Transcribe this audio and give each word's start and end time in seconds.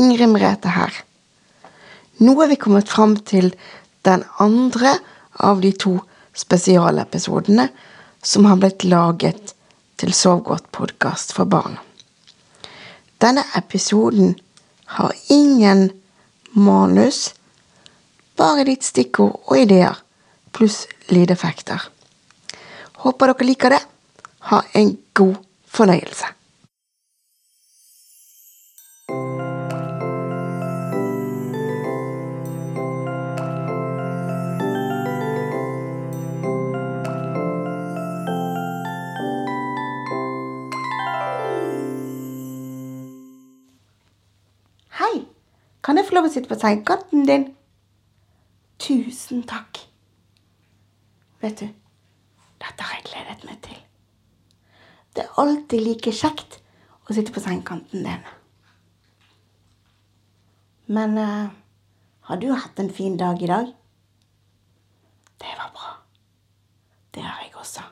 Ingrid 0.00 0.32
Merete 0.32 0.72
her. 0.72 0.94
Nå 2.24 2.32
er 2.40 2.48
vi 2.48 2.56
kommet 2.60 2.88
fram 2.88 3.18
til 3.28 3.52
den 4.08 4.24
andre 4.40 4.94
av 5.44 5.60
de 5.60 5.72
to 5.76 5.98
spesialepisodene 6.36 7.68
som 8.24 8.48
har 8.48 8.56
blitt 8.60 8.86
laget 8.88 9.54
til 10.00 10.14
Sov 10.16 10.40
godt-podkast 10.48 11.34
for 11.36 11.48
barn. 11.48 11.76
Denne 13.20 13.44
episoden 13.56 14.38
har 14.96 15.12
ingen 15.28 15.90
manus, 16.56 17.34
bare 18.40 18.64
litt 18.64 18.86
stikkord 18.88 19.36
og 19.44 19.60
ideer, 19.60 20.00
pluss 20.56 20.86
lydeffekter. 21.12 21.90
Håper 23.04 23.34
dere 23.34 23.52
liker 23.52 23.76
det. 23.76 23.84
Ha 24.48 24.64
en 24.80 24.96
god 25.12 25.36
fornøyelse. 25.68 26.39
Kan 45.90 45.98
jeg 45.98 46.06
få 46.06 46.14
lov 46.14 46.28
å 46.28 46.30
sitte 46.30 46.46
på 46.46 46.54
sengekanten 46.54 47.24
din? 47.26 47.44
Tusen 48.78 49.40
takk. 49.50 49.80
Vet 51.42 51.62
du, 51.64 51.70
dette 52.62 52.84
har 52.86 53.00
jeg 53.00 53.06
gledet 53.08 53.46
meg 53.48 53.56
til. 53.64 53.80
Det 55.10 55.24
er 55.24 55.40
alltid 55.42 55.82
like 55.82 56.12
kjekt 56.14 56.60
å 57.10 57.16
sitte 57.16 57.34
på 57.34 57.42
sengekanten 57.42 58.06
din. 58.06 58.28
Men 60.94 61.18
uh, 61.18 61.48
har 62.28 62.38
du 62.38 62.46
hatt 62.52 62.78
en 62.78 62.92
fin 62.94 63.16
dag 63.18 63.42
i 63.42 63.48
dag? 63.50 63.72
Det 65.42 65.54
var 65.58 65.72
bra. 65.74 65.90
Det 67.16 67.24
har 67.26 67.40
jeg 67.48 67.56
også. 67.64 67.82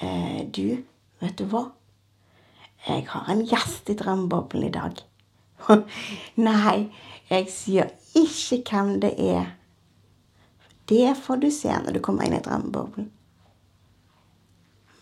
Uh, 0.00 0.40
du, 0.56 0.80
vet 1.20 1.36
du 1.36 1.44
hva? 1.52 1.66
Jeg 2.88 3.04
har 3.12 3.28
en 3.28 3.44
gjest 3.44 3.92
i 3.92 3.98
drømmeboblen 4.00 4.70
i 4.70 4.72
dag. 4.72 5.04
Nei, 6.48 6.78
jeg 7.30 7.48
sier 7.52 7.92
ikke 8.16 8.62
hvem 8.70 8.96
det 9.02 9.12
er. 9.20 9.54
Det 10.86 11.16
får 11.18 11.42
du 11.42 11.48
se 11.50 11.72
når 11.72 11.96
du 11.96 12.02
kommer 12.04 12.26
inn 12.26 12.36
i 12.36 12.42
drømmeboblen. 12.42 13.10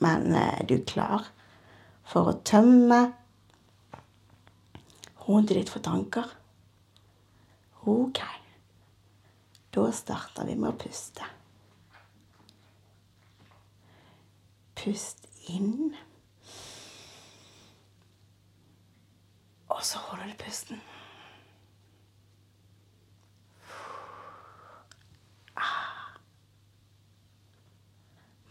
Men 0.04 0.32
eh, 0.32 0.60
er 0.60 0.68
du 0.68 0.78
klar 0.88 1.28
for 2.08 2.30
å 2.30 2.38
tømme 2.44 3.00
hodet 5.26 5.58
ditt 5.58 5.72
for 5.72 5.84
tanker? 5.84 6.32
Ok. 7.84 8.20
Da 9.74 9.84
starter 9.92 10.48
vi 10.48 10.56
med 10.56 10.72
å 10.72 10.78
puste. 10.78 11.28
Pust 14.78 15.24
inn. 15.52 15.94
Og 19.74 19.82
så 19.84 19.98
holder 19.98 20.26
du 20.30 20.34
pusten. 20.38 20.80
Ah. 25.56 26.14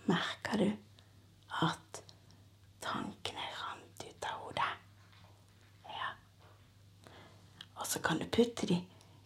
Merker 0.05 0.57
du 0.57 0.67
at 1.63 2.03
tankene 2.83 3.47
rant 3.61 4.03
ut 4.03 4.27
av 4.27 4.43
hodet? 4.43 4.67
Ja. 5.95 6.11
Og 7.79 7.87
så 7.87 8.03
kan 8.03 8.19
du 8.19 8.27
putte 8.27 8.67
de 8.67 8.81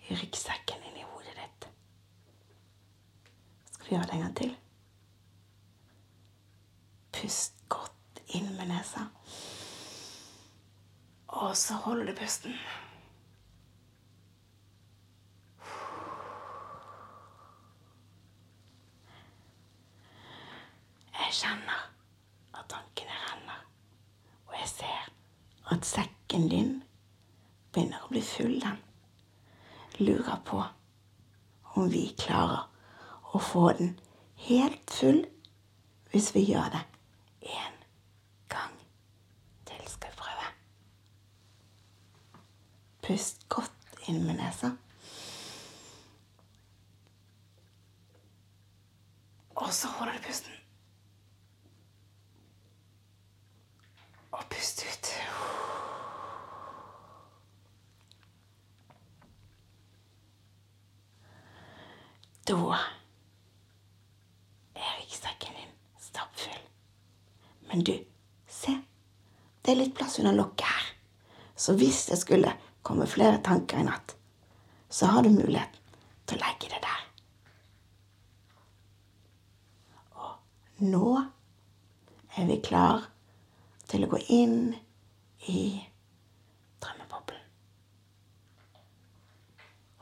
i 0.07 0.21
ryggsekken 0.21 0.85
inni 0.91 1.01
hodet 1.09 1.33
ditt. 1.41 1.69
Skal 3.73 3.89
vi 3.89 3.95
gjøre 3.95 4.11
det 4.11 4.19
en 4.19 4.25
gang 4.27 4.39
til? 4.43 4.57
Pust 7.17 7.57
godt 7.73 8.27
inn 8.37 8.53
med 8.53 8.69
nesa. 8.69 9.09
Og 11.37 11.57
så 11.57 11.73
holder 11.73 12.05
du 12.05 12.15
pusten. 12.17 12.53
Jeg 21.13 21.33
kjenner 21.41 21.83
at 22.57 22.65
tankene 22.71 23.19
renner, 23.27 23.61
og 24.47 24.57
jeg 24.57 24.69
ser 24.71 25.11
at 25.75 25.85
sekken 25.85 26.49
din 26.49 26.73
begynner 27.73 28.01
å 28.01 28.11
bli 28.15 28.23
full, 28.25 28.57
den. 28.63 28.81
Lurer 29.99 30.41
på 30.45 30.63
om 31.77 31.89
vi 31.93 32.07
klarer 32.17 32.65
å 33.37 33.41
få 33.41 33.69
den 33.77 33.93
helt 34.47 34.89
full 34.93 35.21
hvis 36.11 36.31
vi 36.35 36.47
gjør 36.49 36.71
det 36.73 36.83
én 37.45 37.75
gang 38.49 38.73
til. 39.67 39.83
Skal 39.85 40.09
vi 40.13 40.17
prøve? 40.23 40.47
Pust 43.07 43.45
godt 43.47 43.71
inn 44.07 44.25
med 44.27 44.35
nesa. 44.35 44.73
Og 49.55 49.69
så 49.73 49.87
holder 49.87 50.17
du 50.17 50.25
pusten. 50.25 50.51
Og 54.35 54.43
pust 54.51 54.83
ut. 54.83 55.13
Da 62.47 62.59
er 64.75 64.93
ryggsekken 64.99 65.55
din 65.55 65.73
stappfull. 66.11 66.61
Men 67.71 67.87
du, 67.87 67.95
se. 68.51 68.75
Det 69.63 69.71
er 69.71 69.79
litt 69.85 69.95
plass 69.95 70.19
under 70.19 70.35
lokket 70.35 70.67
her. 70.67 70.95
Så 71.55 71.79
hvis 71.79 72.05
det 72.11 72.19
skulle 72.19 72.57
komme 72.87 73.07
flere 73.09 73.41
tanker 73.43 73.81
i 73.81 73.83
natt, 73.83 74.15
så 74.89 75.09
har 75.11 75.25
du 75.25 75.33
mulighet 75.33 75.75
til 76.27 76.39
å 76.39 76.43
legge 76.45 76.69
det 76.71 76.79
der. 76.83 77.01
Og 80.15 80.85
nå 80.87 81.09
er 82.37 82.47
vi 82.47 82.61
klar 82.63 83.09
til 83.91 84.05
å 84.05 84.11
gå 84.11 84.21
inn 84.31 84.59
i 85.51 85.63
drømmeboblen. 86.83 87.41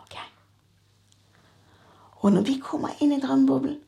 Ok? 0.03 0.17
Og 2.21 2.35
når 2.35 2.45
vi 2.51 2.59
kommer 2.61 3.01
inn 3.01 3.15
i 3.15 3.21
drømmeboblen, 3.23 3.79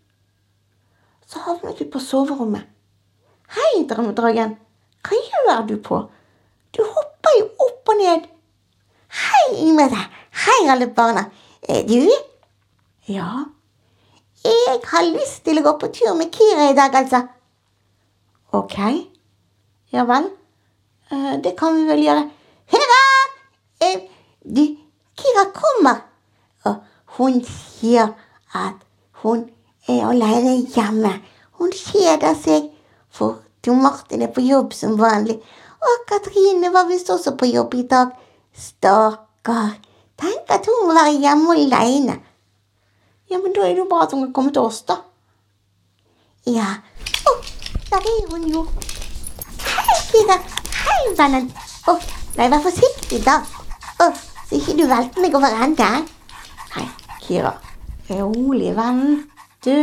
så 1.28 1.44
havnet 1.44 1.84
vi 1.84 1.90
på 1.92 2.02
soverommet. 2.02 2.66
Hei, 3.54 3.84
drømmedragen. 3.90 4.56
Hva 5.06 5.22
gjør 5.30 5.70
du 5.70 5.76
på? 5.84 6.02
Du 6.74 6.82
hopper 6.82 7.38
jo 7.40 7.46
opp 7.68 7.94
og 7.94 8.02
ned. 8.02 8.28
Hei 9.48 9.72
med. 9.72 9.94
Hei, 10.46 10.68
alle 10.70 10.88
barna. 10.88 11.22
Er 11.70 11.84
du? 11.88 12.10
Ja. 13.08 13.46
Jeg 14.44 14.80
har 14.84 15.06
lyst 15.08 15.46
til 15.46 15.60
å 15.60 15.64
gå 15.64 15.72
på 15.80 15.88
tur 15.96 16.16
med 16.20 16.34
Kira 16.36 16.66
i 16.68 16.74
dag, 16.76 16.96
altså. 17.00 17.22
Ok. 18.52 18.76
Ja 19.94 20.04
vel. 20.10 20.28
Eh, 21.12 21.38
Det 21.44 21.56
kan 21.60 21.76
vi 21.76 21.86
vel 21.88 22.04
gjøre. 22.04 22.26
Hurra! 22.74 23.04
Eh, 23.82 24.02
Du, 24.44 24.66
Kira 25.16 25.46
kommer. 25.56 26.02
Og 26.66 26.76
hun 27.18 27.40
sier 27.44 28.12
at 28.54 28.84
hun 29.24 29.50
er 29.88 30.10
alene 30.10 30.58
hjemme. 30.76 31.14
Hun 31.60 31.72
kjeder 31.72 32.36
seg, 32.36 32.68
for 33.10 33.40
Tor 33.64 33.80
Martin 33.80 34.22
er 34.22 34.28
på 34.32 34.44
jobb 34.44 34.74
som 34.74 35.00
vanlig. 35.00 35.40
Og 35.82 36.04
Katrine 36.08 36.74
var 36.74 36.88
visst 36.92 37.10
også 37.10 37.38
på 37.38 37.46
jobb 37.54 37.74
i 37.76 37.88
dag. 37.88 38.12
Stakkar. 38.54 39.27
Tenk 39.48 40.50
at 40.52 40.66
hun 40.68 40.88
må 40.88 40.96
være 40.98 41.20
hjemme 41.24 41.54
alene. 41.56 42.18
Ja, 43.32 43.38
men 43.40 43.54
da 43.56 43.64
er 43.64 43.76
det 43.76 43.84
jo 43.84 43.88
bra 43.90 44.04
at 44.04 44.14
hun 44.16 44.26
kan 44.26 44.34
komme 44.34 44.52
til 44.56 44.66
oss, 44.68 44.82
da. 44.88 44.98
Ja. 46.48 46.68
Å, 47.28 47.34
der 47.92 48.10
er 48.12 48.26
hun 48.32 48.48
jo. 48.52 48.64
Hei, 49.64 49.98
Kira. 50.10 50.38
Hei, 50.80 51.00
vennen. 51.20 51.48
Å, 51.88 51.96
nei, 52.38 52.48
vær 52.52 52.64
forsiktig, 52.66 53.22
da. 53.24 53.38
Å, 54.04 54.10
så 54.48 54.60
ikke 54.60 54.76
du 54.80 54.86
velter 54.88 55.24
meg 55.24 55.36
over 55.40 55.56
ende. 55.64 55.88
Nei, 56.76 56.88
Kira. 57.24 57.54
Rolig, 58.10 58.74
venn. 58.76 59.04
Du, 59.64 59.74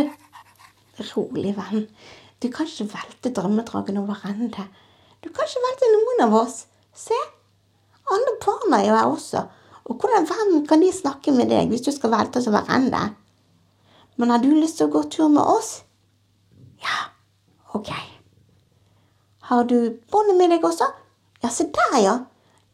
rolig, 1.13 1.55
venn. 1.57 1.87
Du 2.41 2.51
kan 2.53 2.69
ikke 2.69 2.91
velte 2.93 3.33
drømmedragen 3.37 4.01
over 4.01 4.29
ende. 4.29 4.69
Du 5.25 5.31
kan 5.33 5.49
ikke 5.49 5.65
velte 5.69 5.93
noen 5.93 6.27
av 6.29 6.37
oss. 6.43 6.63
Se, 6.97 7.17
barna 8.45 8.83
er 8.83 8.89
jo 8.89 8.97
her 8.97 9.07
også. 9.07 9.45
Og 9.85 10.01
hvordan 10.01 10.27
hvem 10.27 10.67
kan 10.67 10.81
de 10.81 10.93
snakke 10.93 11.33
med 11.33 11.51
deg 11.53 11.69
hvis 11.69 11.85
du 11.85 11.93
skal 11.93 12.11
velte 12.11 12.41
oss 12.41 12.49
over 12.49 12.65
ende? 12.73 13.15
Men 14.17 14.31
har 14.31 14.39
du 14.39 14.51
lyst 14.55 14.79
til 14.79 14.89
å 14.89 14.95
gå 14.95 15.03
tur 15.11 15.29
med 15.29 15.43
oss? 15.43 15.83
Ja, 16.81 17.11
ok. 17.75 17.91
Har 19.51 19.65
du 19.69 19.99
båndet 20.13 20.39
med 20.39 20.55
deg 20.55 20.65
også? 20.65 20.89
Ja, 21.43 21.51
se 21.51 21.67
der, 21.69 21.99
ja. 22.01 22.15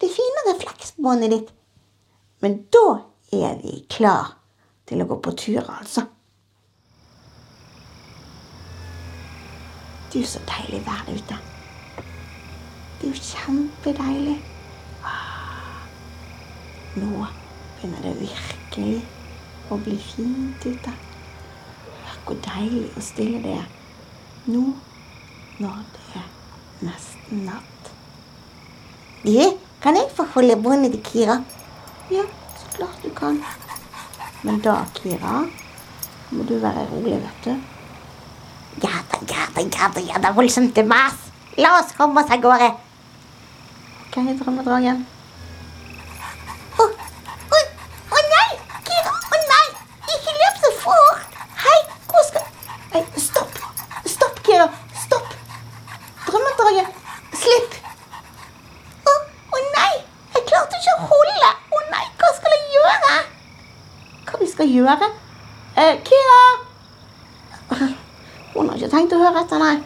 det 0.00 0.12
fine 0.12 0.46
refleksbåndet 0.52 1.30
ditt. 1.30 1.50
Men 2.40 2.62
da 2.72 3.00
er 3.32 3.58
vi 3.62 3.82
klar 3.90 4.36
til 4.86 5.02
å 5.02 5.08
gå 5.10 5.18
på 5.24 5.34
tur, 5.38 5.64
altså. 5.66 6.06
Du, 10.10 10.22
så 10.26 10.42
deilig 10.46 10.80
vær 10.86 11.10
ute. 11.10 11.36
Det 13.00 13.08
er 13.08 13.12
jo 13.12 13.18
kjempedeilig. 13.18 14.38
Nå 16.98 17.26
begynner 17.78 18.02
det 18.04 18.14
virkelig 18.20 19.00
å 19.70 19.78
bli 19.78 19.96
fint 20.02 20.66
ute. 20.66 20.92
Hør 22.06 22.20
hvor 22.26 22.40
deilig 22.46 22.88
og 22.96 23.04
stille 23.04 23.42
det 23.44 23.56
er. 23.60 23.68
Nå 24.50 24.64
når 25.60 25.80
det 25.94 26.04
er 26.22 26.28
nesten 26.88 27.44
natt. 27.46 27.90
Du, 29.22 29.36
kan 29.84 29.96
jeg 29.96 30.10
få 30.16 30.26
holde 30.34 30.56
båndet 30.56 30.96
til 30.96 31.04
Kira? 31.10 31.40
Ja, 32.10 32.24
så 32.56 32.70
klart 32.76 33.04
du 33.04 33.10
kan. 33.14 33.42
Men 34.42 34.60
da, 34.64 34.80
Kira, 34.96 35.44
må 36.30 36.46
du 36.48 36.56
være 36.62 36.88
rolig, 36.90 37.20
vet 37.20 37.44
du. 37.44 37.54
Ja 38.82 39.02
da, 39.12 39.18
ja 39.28 39.46
da, 39.54 39.62
ja 39.62 39.88
da, 39.94 40.00
ja 40.08 40.20
da, 40.22 40.30
voldsomt 40.32 40.78
mas. 40.88 41.16
La 41.58 41.76
oss 41.78 41.92
komme 41.96 42.22
oss 42.22 42.30
av 42.32 42.40
gårde. 42.40 42.70
Ok, 44.06 44.16
drømmedragen. 44.38 45.02
Å, 46.80 46.86
å, 46.86 47.58
å 48.16 48.20
nei! 48.30 48.48
Kira, 48.86 49.12
å 49.12 49.40
nei! 49.42 49.66
Ikke 50.14 50.32
løp 50.38 50.62
så 50.62 50.70
fort! 50.80 51.36
Hei, 51.64 51.78
hvor 52.08 52.24
skal 52.28 52.46
Nei, 52.94 53.02
stopp! 53.20 53.58
Stopp, 54.08 54.40
Kira! 54.46 54.66
Stopp! 55.02 55.34
Drømmedragen, 56.24 56.88
slipp! 57.42 57.76
Å, 59.04 59.14
å 59.58 59.62
nei! 59.66 59.92
Jeg 60.36 60.46
klarte 60.48 60.80
ikke 60.80 60.96
å 60.96 61.10
holde! 61.12 61.50
Å 61.50 61.82
nei, 61.90 62.06
hva 62.22 62.32
skal 62.38 62.56
jeg 62.56 62.64
gjøre? 62.78 63.14
Hva 64.30 64.34
vi 64.42 64.48
skal 64.54 64.66
gjøre? 64.80 65.08
Eh, 65.76 65.94
Kira! 66.06 66.40
Hun 68.54 68.68
har 68.68 68.76
ikke 68.76 68.90
tenkt 68.92 69.14
å 69.14 69.20
høre 69.20 69.44
etter, 69.44 69.62
nei. 69.62 69.76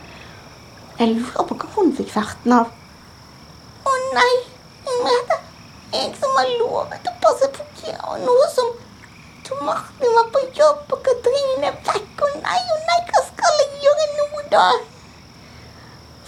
Jeg 0.99 1.11
lurer 1.17 1.47
på 1.49 1.59
hva 1.59 1.71
hun 1.75 1.93
fikk 1.97 2.13
ferten 2.15 2.55
av. 2.57 2.71
Å 3.85 3.95
nei, 4.15 4.33
Henriette. 4.87 5.41
Jeg 5.95 6.15
som 6.19 6.39
har 6.39 6.51
lovet 6.59 7.11
å 7.11 7.15
passe 7.23 7.51
på 7.55 7.67
Kira, 7.81 8.01
og 8.15 8.25
nå 8.25 8.37
som 8.55 8.73
Tor 9.45 9.61
Martin 9.67 10.15
var 10.17 10.31
på 10.33 10.41
jobb 10.57 10.95
og 10.97 11.01
Katrine 11.05 11.69
er 11.69 11.77
vekk. 11.85 12.23
Å 12.25 12.31
nei, 12.39 12.61
å 12.73 12.79
nei, 12.89 13.01
hva 13.11 13.25
skal 13.27 13.61
jeg 13.61 13.83
gjøre 13.85 14.07
nå, 14.15 14.29
da? 14.55 14.65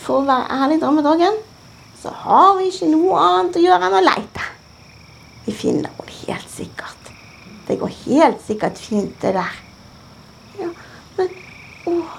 For 0.03 0.21
å 0.21 0.27
være 0.29 0.59
ærlig, 0.61 0.77
Drømmedragen, 0.83 1.41
så 2.03 2.13
har 2.27 2.53
vi 2.59 2.69
ikke 2.69 2.91
noe 2.93 3.23
annet 3.23 3.57
å 3.57 3.65
gjøre 3.65 3.89
enn 3.89 3.97
å 4.03 4.05
leite. 4.05 4.45
Vi 5.47 5.55
finner 5.57 5.89
henne 5.89 6.21
helt 6.27 6.53
sikkert. 6.53 7.13
Det 7.67 7.79
går 7.81 7.96
helt 8.07 8.43
sikkert 8.47 8.79
fint, 8.79 9.15
det 9.23 9.35
der. 9.37 9.57
Ja, 10.61 10.71
men 11.19 11.35
åh, 11.91 12.19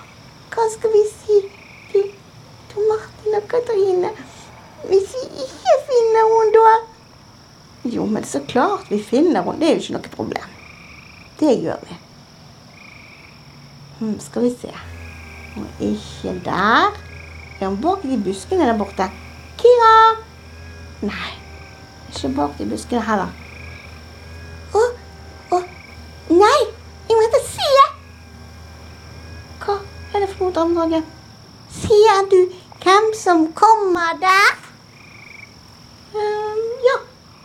hva 0.54 0.68
skal 0.74 0.94
vi 0.94 1.04
si 1.12 1.39
til 1.92 2.12
Tor 2.72 2.86
Martin 2.92 3.39
og 3.39 3.48
Katrine 3.51 4.12
hvis 4.88 5.16
vi 5.16 5.24
ikke 5.44 5.78
finner 5.88 6.30
henne 6.34 6.54
da? 6.54 6.75
Jo, 7.95 8.06
men 8.06 8.24
så 8.24 8.39
klart 8.48 8.92
vi 8.92 9.00
finner 9.04 9.42
henne. 9.42 9.60
Det 9.60 9.69
er 9.69 9.74
jo 9.75 9.84
ikke 9.84 9.95
noe 9.98 10.13
problem. 10.13 10.54
Det 11.39 11.56
gjør 11.63 11.81
vi. 11.88 11.98
Hmm, 14.00 14.19
skal 14.22 14.45
vi 14.45 14.54
se. 14.62 14.74
Hun 15.56 15.66
er 15.66 15.90
ikke 15.90 16.36
der. 16.45 16.98
Er 17.60 17.68
hun 17.68 17.81
bak 17.81 18.04
de 18.06 18.19
buskene 18.24 18.68
der 18.69 18.78
borte? 18.78 19.10
Kira! 19.57 19.94
Nei, 21.01 21.31
ikke 22.10 22.30
bak 22.38 22.57
de 22.60 22.68
buskene 22.69 23.01
heller. 23.06 23.33
Å, 24.78 24.83
å, 25.57 25.62
nei! 26.30 26.60
Jeg 27.07 27.18
må 27.18 27.24
hete 27.24 27.42
Se! 27.48 27.86
Hva 29.63 29.80
for 30.57 30.74
noe, 30.74 31.04
Ser 31.69 32.24
du 32.31 32.39
hvem 32.81 33.09
som 33.13 33.44
kommer 33.54 34.15
der? 34.21 34.56
Um, 36.15 36.62
ja. 36.88 36.95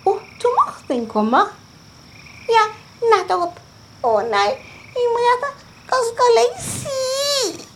Otto 0.08 0.52
Martin 0.56 1.04
kommer. 1.10 1.50
Ja, 2.48 2.64
nettopp. 3.12 3.58
Å 4.02 4.12
nei, 4.30 4.48
Henriette, 4.94 5.50
hva 5.90 6.00
skal 6.08 6.40
jeg 6.40 6.64
si? 6.64 7.66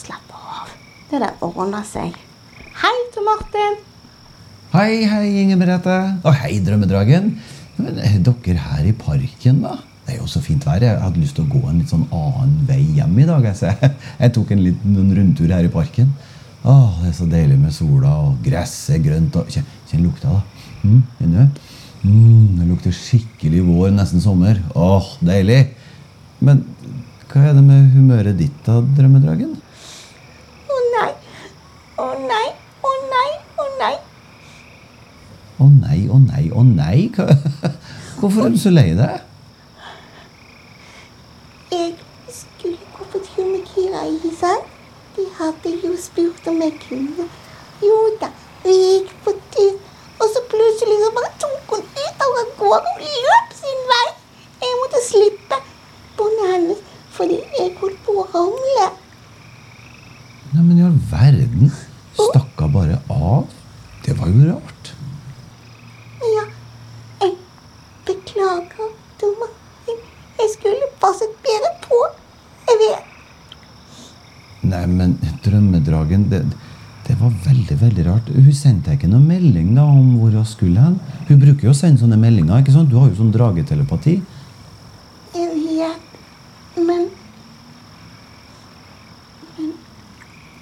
Slapp 0.00 0.32
av. 0.38 0.72
Det 1.10 1.20
der 1.20 1.44
ordner 1.44 1.84
seg. 1.86 2.16
Hei, 2.80 2.96
Tor 3.14 3.28
Martin. 3.28 3.78
Hei, 4.72 5.02
hei, 5.04 5.26
Inger 5.42 5.60
Merete. 5.60 5.98
Og 6.24 6.34
hei, 6.40 6.56
Drømmedragen. 6.64 7.34
Men 7.76 8.00
er 8.00 8.20
dere 8.24 8.68
her 8.70 8.88
i 8.88 8.96
parken, 8.96 9.64
da? 9.66 9.76
Det 10.12 10.18
er 10.18 10.26
jo 10.26 10.28
så 10.28 10.42
fint 10.44 10.64
vær. 10.68 10.82
Jeg 10.84 11.00
hadde 11.00 11.20
lyst 11.22 11.38
til 11.38 11.46
å 11.46 11.48
gå 11.48 11.60
en 11.70 11.78
litt 11.80 11.88
sånn 11.88 12.02
annen 12.12 12.66
vei 12.68 12.82
hjem 12.98 13.14
i 13.22 13.24
dag. 13.24 13.46
Så 13.56 13.70
jeg, 14.20 14.32
tok 14.36 14.50
en 14.52 14.60
liten 14.60 15.14
rundtur 15.16 15.48
her 15.48 15.64
i 15.64 15.70
parken. 15.72 16.10
Åh, 16.68 16.98
det 17.00 17.08
er 17.08 17.14
så 17.16 17.28
deilig 17.30 17.56
med 17.56 17.72
sola, 17.72 18.10
og 18.26 18.42
gresset 18.44 18.98
er 18.98 19.00
grønt. 19.06 19.38
og 19.40 19.48
Kjenn, 19.48 19.70
kjenn 19.88 20.04
lukta, 20.04 20.34
da. 20.34 20.66
Mm, 20.82 20.98
kjenner 21.16 21.48
du? 21.48 21.64
Mm, 22.02 22.44
det 22.58 22.68
lukter 22.74 22.98
skikkelig 22.98 23.64
vår, 23.70 23.88
nesten 23.96 24.20
sommer. 24.20 24.60
Åh, 24.76 25.08
deilig. 25.24 25.62
Men 26.44 26.60
hva 27.32 27.46
er 27.48 27.56
det 27.56 27.64
med 27.70 27.88
humøret 27.96 28.36
ditt, 28.44 28.60
da, 28.68 28.82
Drømmedragen? 29.00 29.56
Å 30.76 30.84
nei. 30.92 31.10
Å 32.04 32.12
nei. 32.28 32.44
Å 32.84 32.96
nei. 33.16 33.26
Å 33.64 33.70
nei. 33.80 33.92
Å 35.56 35.72
nei, 35.80 35.98
å 36.04 36.22
nei, 36.28 36.46
å 36.52 36.70
nei. 36.76 36.96
Hvorfor 38.20 38.50
er 38.50 38.52
du 38.52 38.60
så 38.68 38.76
lei 38.76 38.90
deg? 38.92 39.22
Jeg 41.72 41.94
skulle 42.28 42.76
gå 42.98 43.04
på 43.12 43.18
tur 43.26 43.46
med 43.48 43.60
Kira, 43.74 44.04
ikke 44.04 44.30
sant? 44.36 44.68
De 45.16 45.24
hadde 45.38 45.70
jo 45.84 45.92
spurt 46.52 46.56
om 46.56 46.62
jeg 46.62 46.72
kunne. 46.88 47.28
Jo 47.82 47.96
da, 48.20 48.28
vi 48.64 48.72
gikk 48.72 49.12
på 49.24 49.32
tur. 49.54 49.78
Og 50.20 50.28
så 50.30 50.42
plutselig 50.50 50.98
så 51.02 51.10
bare 51.16 51.32
tok 51.40 51.72
hun 51.72 51.82
ut 51.82 52.20
av 52.22 52.36
gårde 52.58 52.90
og 52.92 53.00
løp 53.00 53.54
sin 53.56 53.80
vei. 53.90 54.08
Jeg 54.62 54.78
måtte 54.80 55.00
slippe 55.08 55.58
båndet 56.16 56.52
hennes 56.52 56.82
fordi 57.12 57.40
jeg 57.58 57.74
holdt 57.80 57.98
på 58.06 58.12
å 58.22 58.26
ramle. 58.34 58.86
Nei, 60.52 60.62
men 60.62 60.78
i 60.78 60.84
all 60.86 61.00
verden. 61.10 61.72
Stakk 62.14 62.60
hun 62.60 62.72
bare 62.72 63.00
av? 63.10 63.48
Det 64.04 64.16
var 64.18 64.30
jo 64.30 64.52
rart. 64.52 64.92
Ja, 66.22 66.44
jeg 67.22 67.36
beklager, 68.06 68.92
Tor 69.18 69.34
Martin. 69.40 70.02
Jeg 70.38 70.54
skulle 70.54 70.92
passet 71.02 71.34
bedre 71.44 71.74
på. 71.84 72.04
Jeg 72.68 72.80
vet. 72.86 73.12
Nei, 74.82 74.90
men 74.90 75.12
drømmedragen 75.44 76.24
det, 76.30 76.40
det 77.06 77.14
var 77.20 77.30
veldig 77.44 77.76
veldig 77.78 78.04
rart. 78.08 78.30
Hun 78.34 78.54
sendte 78.56 78.96
ikke 78.96 79.10
noen 79.10 79.28
melding 79.30 79.68
da 79.76 79.84
om 79.86 80.16
hvor 80.18 80.34
hun 80.34 80.46
skulle 80.48 80.82
hen. 80.82 80.96
Hun 81.28 81.38
bruker 81.42 81.68
jo 81.68 81.74
å 81.74 81.78
sende 81.78 82.02
sånne 82.02 82.18
meldinger. 82.18 82.58
ikke 82.58 82.74
sant? 82.74 82.90
Du 82.90 82.98
har 82.98 83.06
jo 83.06 83.20
sånn 83.20 83.30
dragetelepati. 83.34 84.16
Jeg 85.36 85.50
vet. 85.54 86.18
Men 86.82 87.06
Men 89.54 89.70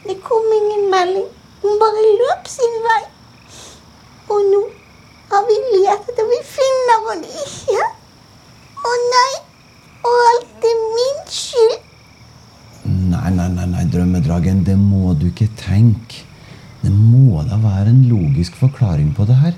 det 0.05 0.21
kom 0.27 0.53
ingen 0.61 0.91
melding. 0.93 1.29
Hun 1.65 1.81
bare 1.81 2.07
løp 2.21 2.49
sin 2.59 2.81
vei. 2.85 3.03
Og 4.29 4.49
nå 4.53 4.65
har 5.33 5.47
vi 5.49 5.61
lett 5.81 6.13
etter 6.13 6.29
Vi 6.29 6.43
finner 6.57 7.07
henne 7.09 7.37
ikke. 7.47 7.93
Å 8.85 8.99
nei. 9.07 9.31
Og 10.05 10.27
alt 10.33 10.69
er 10.75 10.83
min 10.99 11.25
skyld. 11.41 11.87
Nei, 12.85 13.31
nei, 13.37 13.49
drømmedragen, 14.11 14.65
det 14.65 14.77
må 14.79 15.15
du 15.15 15.27
ikke 15.29 15.49
tenke. 15.57 16.25
Det 16.83 16.91
må 16.91 17.43
da 17.45 17.59
være 17.61 17.91
en 17.91 18.05
logisk 18.09 18.57
forklaring 18.57 19.15
på 19.15 19.25
det 19.27 19.37
her. 19.37 19.55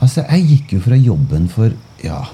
Altså, 0.00 0.24
jeg 0.30 0.46
gikk 0.48 0.72
jo 0.72 0.80
fra 0.80 0.96
jobben 0.96 1.48
for, 1.48 1.70
ja, 2.02 2.24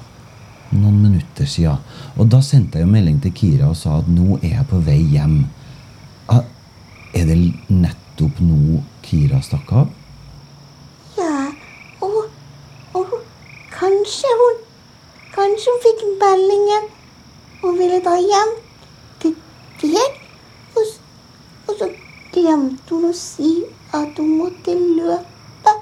noen 0.73 1.03
minutter 1.03 1.47
siden. 1.47 1.79
Og 2.17 2.31
da 2.31 2.41
sendte 2.41 2.79
jeg 2.79 2.87
jo 2.87 2.93
melding 2.93 3.21
til 3.23 3.33
Kira 3.33 3.69
og 3.69 3.77
sa 3.77 3.99
at 3.99 4.09
nå 4.09 4.39
er 4.43 4.55
jeg 4.57 4.67
på 4.71 4.81
vei 4.85 5.01
hjem. 5.13 5.45
Ah, 6.29 6.45
Er 7.15 7.27
det 7.27 7.37
nettopp 7.71 8.41
nå 8.41 8.81
Kira 9.03 9.41
stakk 9.41 9.71
av? 9.73 9.91
Ja, 11.17 11.53
og, 12.03 12.25
og 12.95 13.13
kanskje 13.71 14.33
hun 14.41 14.63
Kanskje 15.35 15.71
hun 15.75 15.81
fikk 15.83 16.03
meldingen 16.21 16.85
og 17.65 17.79
ville 17.79 17.99
dra 18.03 18.15
hjem 18.23 18.53
til 19.21 19.35
deg. 19.91 20.24
Glemte 22.45 22.93
hun 22.93 23.07
å 23.09 23.11
si 23.17 23.51
at 23.97 24.19
hun 24.21 24.35
måtte 24.37 24.75
løpe. 24.77 25.73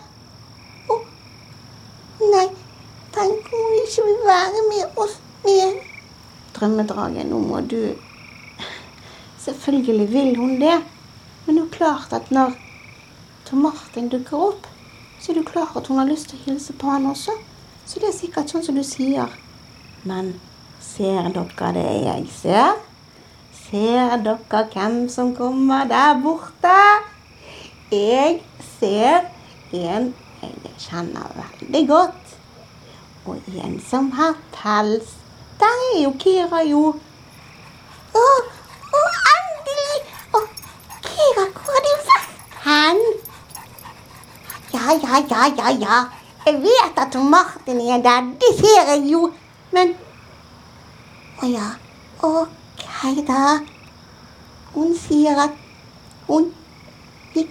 Og 0.94 1.08
Nei, 2.22 2.44
tenk 3.16 3.48
om 3.50 3.64
hun 3.64 3.80
ikke 3.80 4.04
vil 4.06 4.20
være 4.28 4.60
med 4.68 5.00
oss 5.02 5.16
mer. 5.42 5.72
Drømmedragen, 6.54 7.32
nå 7.32 7.40
må 7.42 7.64
du 7.66 7.80
Selvfølgelig 9.42 10.06
vil 10.12 10.38
hun 10.38 10.54
det. 10.60 10.76
Men 11.46 11.56
det 11.56 11.64
er 11.64 11.66
jo 11.66 11.74
klart 11.74 12.14
at 12.14 12.30
når 12.30 12.54
Tom 13.48 13.66
Martin 13.66 14.06
dukker 14.12 14.46
opp, 14.52 14.70
så 15.18 15.32
er 15.32 15.40
det 15.40 15.48
klart 15.50 15.74
at 15.82 15.90
hun 15.90 15.98
har 15.98 16.06
lyst 16.06 16.30
til 16.30 16.38
å 16.38 16.44
hilse 16.44 16.78
på 16.78 16.94
han 16.94 17.10
også. 17.10 17.34
Så 17.82 17.98
det 17.98 18.12
er 18.12 18.18
sikkert 18.20 18.54
sånn 18.54 18.62
som 18.62 18.78
du 18.78 18.86
sier. 18.86 19.34
Men 20.06 20.36
ser 20.78 21.26
dere 21.34 21.74
det 21.74 21.88
jeg 22.06 22.30
ser? 22.38 22.78
Ser 23.72 24.16
dere 24.20 24.66
hvem 24.72 25.08
som 25.08 25.30
kommer 25.36 25.86
der 25.88 26.18
borte? 26.20 26.76
Jeg 27.90 28.42
ser 28.78 29.30
en 29.72 30.10
jeg 30.42 30.74
kjenner 30.78 31.32
veldig 31.38 31.88
godt. 31.88 32.36
Og 33.24 33.38
en 33.64 33.78
som 33.88 34.10
har 34.12 34.36
pels. 34.52 35.16
Der 35.60 35.72
er 35.88 36.02
jo 36.02 36.12
Kira, 36.18 36.60
jo. 36.68 36.82
Å, 38.12 38.24
å, 38.98 39.02
endelig! 39.32 39.98
Å, 40.36 40.44
Kira, 41.08 41.48
hvor 41.56 41.72
har 41.72 41.84
du 41.88 41.92
vært 42.10 42.56
hen? 42.68 43.04
Ja, 44.74 44.98
ja, 45.00 45.22
ja, 45.32 45.50
ja, 45.60 45.76
ja. 45.86 46.00
Jeg 46.44 46.60
vet 46.68 47.04
at 47.06 47.14
Martin 47.36 47.80
er 47.80 48.02
der. 48.04 48.32
Det 48.42 48.56
ser 48.58 48.90
jeg 48.96 49.06
jo. 49.14 49.30
Men 49.72 49.94
Å 51.40 51.48
ja. 51.48 51.70
Ok, 52.22 52.61
da. 53.02 53.58
Hun 54.74 54.94
sier 54.96 55.36
at 55.36 55.50
hun 56.28 56.48
fikk 57.34 57.50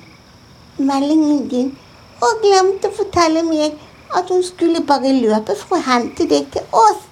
meldingen 0.79 1.47
din 1.51 1.71
og 2.21 2.41
glemte 2.41 2.89
å 2.89 2.95
fortelle 2.95 3.43
meg 3.43 3.75
at 4.15 4.29
hun 4.29 4.43
skulle 4.43 4.81
bare 4.85 5.11
løpe 5.13 5.55
for 5.59 5.77
å 5.77 5.85
hente 5.85 6.27
deg 6.29 6.47
til 6.53 6.63
oss. 6.71 7.07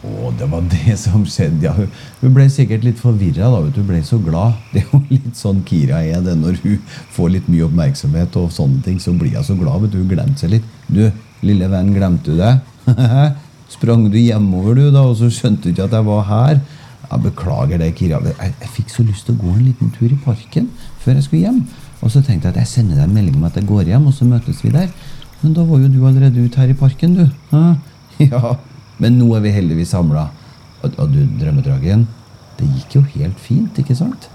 Å, 0.00 0.30
det 0.38 0.46
var 0.48 0.62
det 0.72 0.96
som 1.04 1.26
skjedde, 1.28 1.66
ja. 1.66 1.74
Hun- 1.76 2.32
ble 2.34 2.46
sikkert 2.48 2.84
litt 2.86 2.98
forvirra 3.00 3.50
da. 3.52 3.60
Hun 3.66 3.86
ble 3.88 4.00
så 4.06 4.18
glad. 4.22 4.56
Det 4.72 4.84
er 4.84 4.88
jo 4.94 5.02
litt 5.10 5.36
sånn 5.36 5.60
Kira 5.66 6.00
er 6.04 6.22
det 6.24 6.38
når 6.40 6.60
hun 6.62 6.78
får 7.12 7.34
litt 7.36 7.48
mye 7.52 7.66
oppmerksomhet 7.66 8.36
og 8.40 8.50
sånne 8.54 8.80
ting. 8.86 8.98
Så 9.02 9.12
blir 9.18 9.36
hun 9.36 9.44
så 9.44 9.58
glad, 9.58 9.82
vet 9.84 9.92
du. 9.92 10.00
Hun 10.00 10.08
glemte 10.14 10.40
seg 10.40 10.54
litt. 10.56 10.68
Du, 10.88 11.04
lille 11.44 11.68
venn, 11.68 11.92
glemte 11.96 12.32
du 12.32 12.40
det? 12.40 12.54
Sprang 13.74 14.08
du 14.10 14.16
hjemover, 14.18 14.74
du, 14.80 14.86
da, 14.90 15.04
og 15.06 15.18
så 15.20 15.28
skjønte 15.30 15.68
du 15.68 15.74
ikke 15.74 15.86
at 15.90 15.98
jeg 15.98 16.08
var 16.08 16.24
her? 16.30 16.62
Ja, 17.10 17.18
beklager 17.18 17.80
det, 17.82 17.94
Kira. 17.98 18.20
Jeg, 18.22 18.54
jeg 18.60 18.72
fikk 18.76 18.92
så 18.94 19.02
lyst 19.02 19.26
til 19.26 19.34
å 19.34 19.40
gå 19.40 19.54
en 19.56 19.64
liten 19.66 19.90
tur 19.96 20.12
i 20.12 20.18
parken 20.24 20.68
før 21.02 21.18
jeg 21.18 21.26
skulle 21.26 21.48
hjem. 21.48 21.62
Og 22.00 22.12
så 22.14 22.22
tenkte 22.22 22.48
jeg 22.48 22.54
at 22.54 22.60
jeg 22.62 22.70
sender 22.70 23.00
deg 23.00 23.08
en 23.08 23.16
melding 23.16 23.40
om 23.40 23.48
at 23.48 23.58
jeg 23.58 23.66
går 23.68 23.90
hjem, 23.90 24.06
og 24.06 24.14
så 24.14 24.28
møtes 24.28 24.62
vi 24.64 24.70
der. 24.74 24.92
Men 25.40 25.56
da 25.56 25.64
var 25.66 25.82
jo 25.82 25.90
du 25.90 26.00
allerede 26.06 26.44
ute 26.44 26.60
her 26.60 26.70
i 26.70 26.78
parken, 26.78 27.16
du. 27.18 27.26
Hæ? 27.54 27.64
Ja, 28.30 28.56
men 29.00 29.14
nå 29.16 29.30
er 29.32 29.40
vi 29.40 29.52
heldigvis 29.54 29.94
samla. 29.94 30.26
Og, 30.84 30.92
og 31.00 31.12
du, 31.12 31.22
drømmedragen, 31.40 32.04
det 32.58 32.68
gikk 32.76 32.98
jo 32.98 33.04
helt 33.14 33.40
fint, 33.40 33.78
ikke 33.80 33.96
sant? 33.96 34.28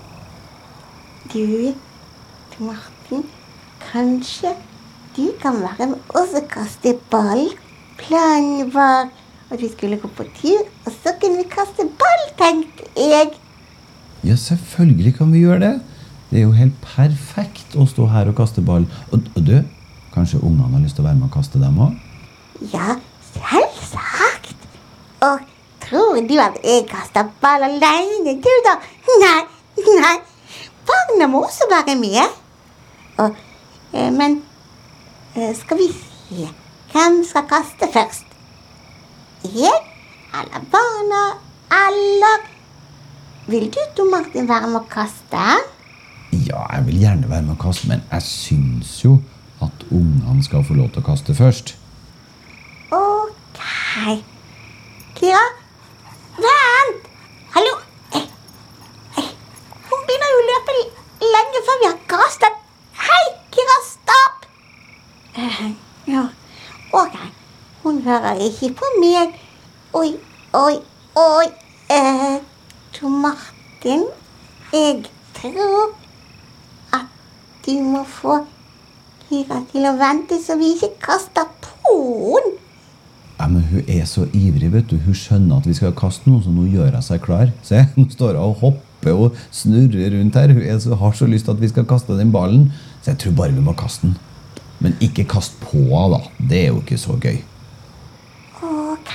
Du 1.34 1.74
Martin, 2.60 3.26
kanskje 3.84 4.56
du 5.16 5.30
kan 5.42 5.58
være 5.62 5.90
med 5.92 6.16
oss 6.18 6.34
og 6.38 6.48
kaste 6.52 6.96
ball? 7.12 7.50
Planen 8.00 8.74
var 8.74 9.10
at 9.52 9.62
vi 9.62 9.70
skulle 9.72 9.98
gå 10.02 10.10
på 10.18 10.26
tur, 10.38 10.64
og 10.86 10.92
så 11.04 11.14
kunne 11.22 11.38
vi 11.38 11.50
kaste 11.50 11.86
ball, 12.00 12.24
tenkte 12.40 12.88
jeg. 12.98 13.34
Ja, 14.26 14.36
selvfølgelig 14.36 15.16
kan 15.18 15.34
vi 15.34 15.44
gjøre 15.46 15.60
det. 15.60 15.74
Det 16.30 16.40
er 16.40 16.48
jo 16.48 16.56
helt 16.58 16.78
perfekt 16.82 17.76
å 17.78 17.86
stå 17.88 18.08
her 18.10 18.32
og 18.32 18.38
kaste 18.40 18.64
ball. 18.66 18.88
Og, 19.14 19.28
og 19.36 19.44
du, 19.46 19.60
kanskje 20.16 20.42
ungene 20.42 20.72
har 20.74 20.82
lyst 20.84 20.98
til 20.98 21.06
å 21.06 21.10
være 21.10 21.20
med 21.20 21.30
og 21.30 21.36
kaste 21.38 21.62
dem 21.62 21.78
òg? 21.86 21.94
Ja, 22.74 22.98
selvsagt. 23.36 24.66
Og 25.28 25.46
tror 25.86 26.22
du 26.26 26.36
at 26.42 26.58
jeg 26.66 26.88
kaster 26.90 27.30
ball 27.44 27.68
alene, 27.70 28.38
du 28.42 28.54
da? 28.66 28.80
Nei, 29.22 29.42
nei. 30.02 30.16
Barna 30.86 31.30
må 31.30 31.46
også 31.46 31.70
være 31.70 31.96
med. 32.00 32.22
Og, 33.22 33.38
eh, 33.94 34.12
men 34.12 34.42
eh, 35.36 35.54
skal 35.56 35.80
vi 35.80 35.88
se 35.94 36.50
Hvem 36.92 37.22
skal 37.28 37.48
kaste 37.48 37.88
først? 37.92 38.35
Jeg 39.54 39.80
eller 40.34 40.66
barna 40.72 41.24
eller 41.72 42.46
Vil 43.48 43.68
du, 43.72 43.80
Tom 43.98 44.08
Martin, 44.10 44.48
være 44.50 44.68
med 44.68 44.80
å 44.82 44.86
kaste? 44.90 45.44
Ja, 46.48 46.64
jeg 46.74 46.86
vil 46.88 46.98
gjerne 47.04 47.30
være 47.30 47.46
med 47.46 47.54
å 47.56 47.62
kaste, 47.62 47.88
men 47.92 48.02
jeg 48.12 48.22
syns 48.26 48.96
jo 49.04 49.20
at 49.62 49.86
ungene 49.92 50.42
skal 50.44 50.64
få 50.66 50.74
lov 50.78 50.90
til 50.96 51.04
å 51.04 51.06
kaste 51.06 51.36
først. 51.38 51.76
Ok. 52.92 53.62
Kira? 55.20 55.44
Vent! 56.42 57.06
Hallo? 57.54 57.76
Eh, 58.18 58.26
eh, 59.22 59.30
Hun 59.92 60.02
begynner 60.10 60.34
jo 60.34 60.42
å 60.42 60.48
løpe 60.50 60.76
l- 60.80 61.30
lenge 61.36 61.62
før 61.70 61.80
vi 61.84 61.90
har 61.92 62.02
kastet. 62.16 62.58
Hei, 63.06 63.24
Kira, 63.56 63.78
stopp! 63.92 64.50
Eh, 65.38 65.62
ja, 66.12 66.26
ok. 66.92 67.16
Hører 68.36 68.50
ikke 68.52 68.74
på 68.76 68.88
mer 69.00 69.30
Oi, 69.96 70.10
oi, 70.52 70.74
oi. 71.16 71.46
Eh, 71.88 72.42
Tor 72.92 73.14
Martin, 73.24 74.04
jeg 74.74 75.06
tror 75.38 75.94
at 76.98 77.06
du 77.66 77.72
må 77.80 78.02
få 78.04 78.42
Kira 79.30 79.62
til 79.72 79.88
å 79.88 79.94
vente 79.96 80.42
så 80.44 80.58
vi 80.60 80.74
ikke 80.74 80.92
kaster 81.06 81.48
på 81.64 81.72
henne. 81.88 82.58
Ja, 83.40 83.48
men 83.48 83.64
Hun 83.72 83.88
er 83.88 84.04
så 84.04 84.28
ivrig. 84.34 84.74
vet 84.74 84.92
du. 84.92 84.98
Hun 84.98 85.16
skjønner 85.16 85.64
at 85.64 85.72
vi 85.72 85.74
skal 85.80 85.96
kaste 85.96 86.28
noe, 86.28 86.44
så 86.44 86.52
nå 86.52 86.68
gjør 86.76 86.92
hun 86.92 87.08
seg 87.08 87.24
klar. 87.24 87.56
Se, 87.64 87.86
Hun 87.96 88.12
står 88.12 88.36
og 88.36 88.60
hopper 88.66 89.16
og 89.16 89.42
snurrer 89.52 90.12
rundt 90.20 90.36
her. 90.36 90.52
Hun 90.52 90.80
så, 90.82 90.96
har 90.96 91.12
så 91.16 91.26
lyst 91.26 91.48
til 91.48 91.56
at 91.56 91.64
vi 91.64 91.72
skal 91.72 91.88
kaste 91.88 92.20
den 92.20 92.36
ballen. 92.36 92.74
Så 93.02 93.14
jeg 93.14 93.24
tror 93.24 93.40
bare 93.40 93.56
vi 93.56 93.64
må 93.64 93.80
kaste 93.80 94.10
den. 94.10 94.18
Men 94.84 95.00
ikke 95.00 95.24
kast 95.24 95.56
på 95.64 95.88
henne, 95.88 96.20
da. 96.20 96.48
Det 96.50 96.66
er 96.66 96.72
jo 96.74 96.84
ikke 96.84 97.00
så 97.00 97.16
gøy. 97.16 97.40
Ok. 98.96 99.12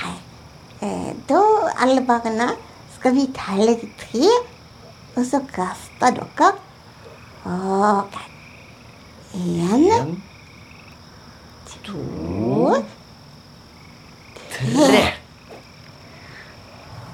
Eh, 0.81 1.11
da, 1.29 1.41
alle 1.91 2.03
barna, 2.07 2.51
skal 2.95 3.15
vi 3.15 3.27
telle 3.35 3.75
til 3.79 3.89
tre, 3.99 4.27
og 5.17 5.23
så 5.27 5.41
kaster 5.51 6.15
dere. 6.15 6.51
Ok. 7.43 8.19
En, 9.35 10.21
to 11.83 12.77
Tre. 14.51 15.03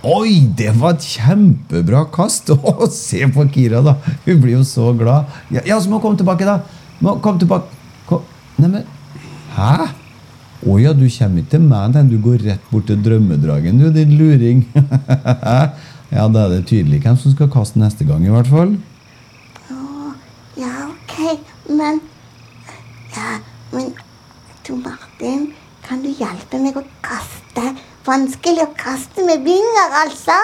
Oi, 0.07 0.33
det 0.57 0.71
var 0.77 0.93
et 0.95 1.05
kjempebra 1.05 2.03
kast! 2.13 2.51
Å, 2.53 2.89
se 2.93 3.23
på 3.33 3.45
Kira, 3.53 3.81
da. 3.85 3.97
Hun 4.27 4.43
blir 4.43 4.59
jo 4.59 4.65
så 4.67 4.91
glad. 4.97 5.31
Ja, 5.53 5.63
ja 5.65 5.79
så 5.81 5.91
må 5.91 6.01
komme 6.03 6.19
tilbake, 6.19 6.45
da. 6.47 6.59
Må 7.01 7.17
komme 7.23 7.41
tilbake. 7.41 7.71
Kom. 8.09 8.25
Neimen, 8.61 8.85
hæ? 9.57 9.87
Å 10.65 10.77
ja, 10.81 10.91
du 10.97 11.05
kommer 11.05 11.43
ikke 11.43 11.53
til 11.53 11.65
meg, 11.67 11.91
nei. 11.93 12.03
Du 12.09 12.17
går 12.21 12.41
rett 12.47 12.69
bort 12.71 12.87
til 12.89 13.01
drømmedragen, 13.05 13.77
du, 13.77 13.91
din 13.93 14.15
luring. 14.17 14.63
ja, 16.15 16.25
da 16.25 16.45
er 16.45 16.55
det 16.55 16.63
tydelig 16.71 17.03
hvem 17.03 17.19
som 17.21 17.35
skal 17.35 17.51
kaste 17.53 17.81
neste 17.81 18.07
gang, 18.09 18.25
i 18.25 18.33
hvert 18.33 18.49
fall. 18.49 18.73
Å, 19.69 20.13
ja, 20.57 20.73
ok, 20.89 21.17
men 21.69 22.01
Ja, 23.17 23.37
men 23.73 23.91
Tor 24.65 24.79
Martin, 24.81 25.51
kan 25.85 26.01
du 26.03 26.09
hjelpe 26.09 26.59
meg 26.61 26.77
å 26.77 26.83
kaste? 27.05 27.71
Vanskelig 28.07 28.65
å 28.65 28.71
kaste 28.77 29.25
med 29.27 29.45
vinger, 29.45 29.93
altså. 30.01 30.37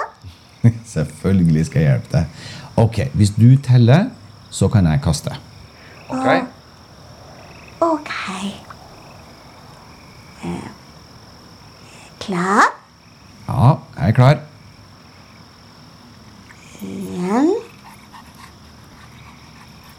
Selvfølgelig 0.96 1.66
skal 1.70 1.82
jeg 1.82 1.90
hjelpe 1.90 2.14
deg. 2.20 2.44
Ok, 2.84 3.00
hvis 3.18 3.34
du 3.38 3.50
teller, 3.66 4.12
så 4.54 4.70
kan 4.74 4.86
jeg 4.90 5.02
kaste. 5.06 5.34
Ok. 6.14 6.30
Ok. 7.84 8.73
Eh, 10.44 10.70
klar? 12.20 12.62
Ja, 13.48 13.76
jeg 13.98 14.08
er 14.08 14.12
klar. 14.12 14.38
En 16.84 17.50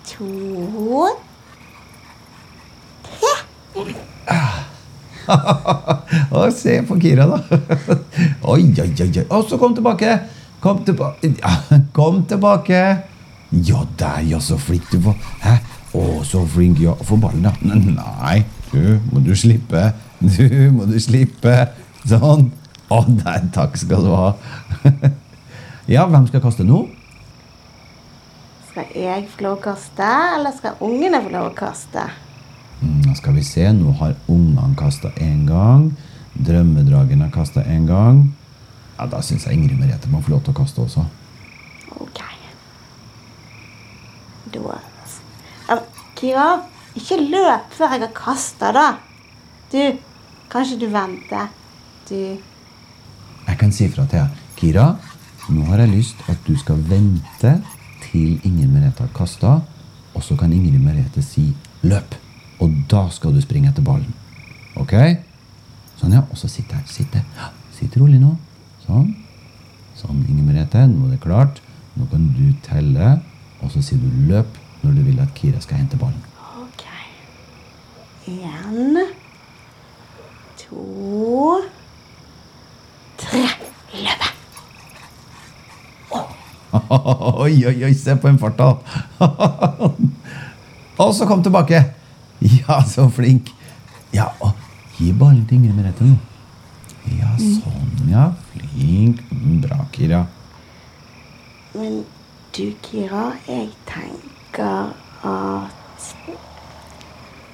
To 0.05 1.09
Tre. 3.05 3.33
Se 6.53 6.83
på 6.87 7.01
Kira, 7.01 7.27
da. 7.27 7.41
Oi, 8.53 8.75
oi, 8.81 8.91
oi. 9.01 9.25
Og 9.31 9.47
så 9.49 9.57
kom 9.59 9.75
tilbake. 9.75 10.19
Kom 10.61 10.85
tilbake. 10.85 11.33
Kom 11.93 12.25
tilbake. 12.29 12.83
Ja, 13.51 13.87
der, 13.99 14.21
ja, 14.29 14.41
så 14.41 14.59
flink 14.61 14.93
du 14.93 14.99
var. 15.09 15.17
Hæ? 15.41 15.57
Å, 15.95 16.23
så 16.27 16.45
flink. 16.47 16.81
Ja, 16.85 16.93
få 17.01 17.17
ballen, 17.17 17.47
da. 17.47 17.55
Nei, 17.65 18.43
du 18.73 19.01
må 19.09 19.25
du 19.25 19.33
slippe. 19.39 19.93
Du 20.37 20.71
må 20.75 20.87
du 20.89 20.99
slippe. 21.03 21.55
Sånn. 22.09 22.51
Å, 22.93 22.99
nei, 23.09 23.39
takk 23.55 23.79
skal 23.81 24.05
du 24.05 24.13
ha. 24.15 24.33
Ja, 25.85 26.07
hvem 26.09 26.25
skal 26.25 26.41
kaste 26.41 26.65
nå? 26.65 26.79
Skal 28.71 28.87
jeg 28.97 29.27
få 29.35 29.45
lov 29.45 29.59
å 29.59 29.65
kaste, 29.67 30.07
eller 30.39 30.55
skal 30.57 30.79
ungene 30.81 31.21
få 31.21 31.33
lov 31.35 31.51
å 31.51 31.57
kaste? 31.59 32.07
Mm, 32.81 33.11
skal 33.19 33.37
vi 33.37 33.43
se, 33.45 33.67
nå 33.77 33.93
har 34.01 34.15
ungene 34.33 34.73
kasta 34.81 35.11
én 35.21 35.43
gang. 35.45 35.91
Drømmedragen 36.41 37.21
har 37.21 37.35
kasta 37.35 37.67
én 37.69 37.85
gang. 37.91 38.23
Ja, 38.97 39.05
Da 39.13 39.21
syns 39.21 39.45
jeg 39.45 39.59
Ingrid 39.59 39.77
Merete 39.77 40.09
må 40.09 40.23
få 40.25 40.33
lov 40.33 40.47
til 40.47 40.55
å 40.55 40.59
kaste 40.63 40.81
også. 40.87 41.05
Ok. 42.01 42.23
Da 44.55 44.81
Kira, 46.15 46.49
Ikke 46.95 47.19
løp 47.19 47.73
før 47.75 47.91
jeg 47.93 48.05
har 48.07 48.13
kasta, 48.15 48.71
da. 48.73 48.89
Du, 49.73 49.99
kanskje 50.51 50.81
du 50.81 50.87
venter. 50.93 51.49
Du 52.09 52.15
Jeg 52.15 53.59
kan 53.59 53.73
si 53.73 53.89
fra 53.89 54.07
til 54.07 54.19
deg. 54.19 54.43
Kira, 54.57 54.97
nå 55.51 55.65
har 55.69 55.79
jeg 55.85 55.93
lyst 55.97 56.17
at 56.29 56.39
du 56.47 56.57
skal 56.57 56.81
vente 56.89 57.63
til 58.05 58.41
Ingrid 58.45 58.71
Merete 58.73 59.05
har 59.05 59.13
kasta, 59.15 59.61
og 60.15 60.23
så 60.23 60.37
kan 60.37 60.53
Ingrid 60.53 60.81
Merete 60.81 61.23
si 61.23 61.55
'løp'. 61.83 62.17
Og 62.61 62.71
da 62.91 63.09
skal 63.11 63.35
du 63.35 63.41
springe 63.41 63.69
etter 63.69 63.83
ballen. 63.83 64.15
Ok? 64.77 64.95
Sånn, 66.01 66.13
ja. 66.13 66.23
Og 66.31 66.39
så 66.39 66.49
sitt 66.49 66.73
her. 66.73 66.83
Sitt 66.87 67.13
der. 67.13 67.25
Sitt 67.75 67.97
rolig 68.01 68.21
nå. 68.21 68.37
Sånn. 68.87 69.15
Sånn, 69.99 70.25
Inger 70.29 70.45
Merete. 70.45 70.87
Nå 70.91 71.09
er 71.09 71.17
det 71.17 71.21
klart. 71.21 71.61
Nå 71.95 72.07
kan 72.11 72.27
du 72.35 72.55
telle, 72.67 73.21
og 73.63 73.71
så 73.71 73.83
sier 73.83 73.99
du 73.99 74.09
'løp' 74.29 74.61
når 74.83 74.93
du 74.99 75.03
vil 75.03 75.21
at 75.21 75.35
Kira 75.35 75.61
skal 75.61 75.79
hente 75.79 75.97
ballen. 75.97 76.23
OK. 76.63 76.85
Én, 78.29 78.99
to, 80.59 81.63
tre. 83.17 83.45
Løpe! 83.95 84.35
Oi, 87.45 87.67
oi, 87.67 87.77
oi, 87.85 87.95
se 87.95 88.17
på 88.19 88.29
en 88.29 88.39
fart, 88.39 88.59
da! 88.59 88.73
og 91.05 91.15
så 91.15 91.27
kom 91.27 91.43
tilbake. 91.43 91.83
Ja, 92.45 92.83
så 92.89 93.09
flink. 93.11 93.53
Ja, 94.15 94.29
og 94.41 94.53
gi 94.99 95.13
ballen 95.13 95.45
til 95.49 95.59
Ingrid 95.59 95.77
Merete 95.79 96.07
nå. 96.07 96.17
Ja, 97.19 97.31
sånn, 97.39 98.09
ja. 98.11 98.29
Flink. 98.53 99.23
Mm, 99.31 99.61
Bra, 99.65 99.79
Kira. 99.95 100.25
Men 101.75 102.05
du, 102.57 102.67
Kira, 102.85 103.33
jeg 103.49 103.71
tenker 103.89 104.95
at 105.25 106.09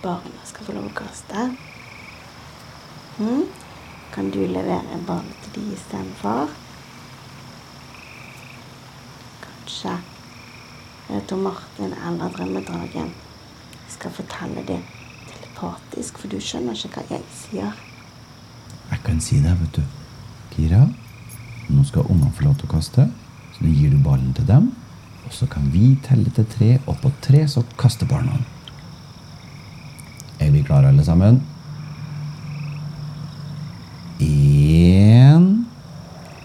barna 0.03 0.45
skal 0.49 0.69
få 0.69 0.77
lov 0.77 0.91
å 0.91 0.97
kaste. 0.97 1.51
Mm? 3.21 3.45
Kan 4.15 4.31
du 4.35 4.41
levere 4.45 5.01
ballen 5.07 5.35
til 5.45 5.57
de 5.59 5.67
istedenfor? 5.77 6.53
Kanskje 9.45 9.97
tror 11.31 11.43
Martin 11.43 11.95
eller 12.07 12.33
Drømmedragen 12.35 13.13
skal 13.89 14.11
fortelle 14.11 14.65
det 14.67 14.81
telepatisk, 15.31 16.19
for 16.19 16.29
du 16.33 16.41
skjønner 16.43 16.75
ikke 16.75 17.05
hva 17.05 17.17
jeg 17.19 17.27
sier. 17.35 17.81
Jeg 18.91 19.03
kan 19.07 19.21
si 19.23 19.39
det, 19.45 19.55
vet 19.61 19.79
du. 19.79 19.83
Kira, 20.51 20.85
nå 21.71 21.85
skal 21.87 22.09
ungene 22.11 22.35
få 22.35 22.49
lov 22.49 22.57
til 22.59 22.67
å 22.67 22.75
kaste. 22.75 23.07
Så 23.55 23.63
nå 23.63 23.71
gir 23.71 23.95
du 23.95 24.01
ballen 24.03 24.33
til 24.35 24.49
dem. 24.49 24.73
Og 25.27 25.37
så 25.37 25.47
kan 25.47 25.69
vi 25.71 25.93
telle 26.03 26.33
til 26.35 26.47
tre, 26.51 26.73
og 26.91 26.99
på 27.05 27.13
tre 27.23 27.45
så 27.49 27.63
kaster 27.79 28.09
barna. 28.11 28.41
Er 30.41 30.51
vi 30.51 30.65
klare, 30.67 30.91
alle 30.91 31.05
sammen? 31.07 31.43
Én, 34.21 35.47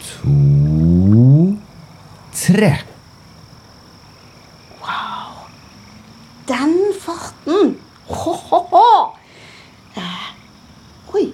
to, 0.05 1.55
tre. 2.35 2.75
Wow! 4.83 5.47
Den 6.47 6.93
farten! 7.01 7.77
Ho-ho-ho! 8.05 9.15
Eh, 9.97 10.27
oi, 11.15 11.25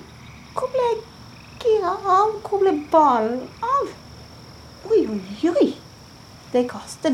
hvor 0.56 0.72
ble 0.72 0.88
gira 1.60 1.98
av? 2.00 2.38
Hvor 2.46 2.64
ble 2.64 2.78
ballen 2.94 3.42
av? 3.66 3.92
Oi, 4.88 5.02
oi, 5.12 5.52
oi! 5.52 5.68